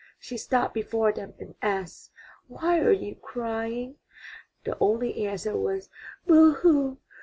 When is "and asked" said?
1.37-2.09